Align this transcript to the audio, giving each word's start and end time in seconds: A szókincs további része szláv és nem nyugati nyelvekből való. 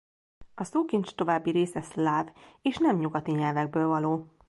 A 0.55 0.63
szókincs 0.63 1.15
további 1.15 1.51
része 1.51 1.81
szláv 1.81 2.31
és 2.61 2.77
nem 2.77 2.97
nyugati 2.97 3.31
nyelvekből 3.31 3.87
való. 3.87 4.29